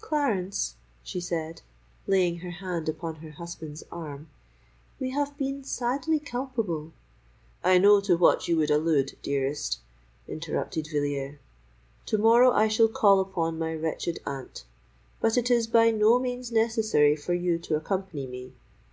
"Clarence," 0.00 0.76
she 1.02 1.20
said, 1.20 1.60
laying 2.06 2.38
her 2.38 2.52
hand 2.52 2.88
upon 2.88 3.16
her 3.16 3.32
husband's 3.32 3.82
arm, 3.90 4.28
"we 5.00 5.10
have 5.10 5.36
been 5.36 5.64
sadly 5.64 6.20
culpable——" 6.20 6.92
"I 7.64 7.78
know 7.78 8.00
to 8.02 8.16
what 8.16 8.46
you 8.46 8.56
would 8.58 8.70
allude, 8.70 9.18
dearest," 9.22 9.80
interrupted 10.28 10.86
Villiers. 10.92 11.36
"To 12.06 12.16
morrow 12.18 12.52
I 12.52 12.68
shall 12.68 12.86
call 12.86 13.18
upon 13.18 13.58
my 13.58 13.74
wretched 13.74 14.20
aunt; 14.24 14.62
but 15.20 15.36
it 15.36 15.50
is 15.50 15.66
by 15.66 15.90
no 15.90 16.20
means 16.20 16.52
necessary 16.52 17.16
for 17.16 17.34
you 17.34 17.58
to 17.58 17.74
accompany 17.74 18.28
me. 18.28 18.52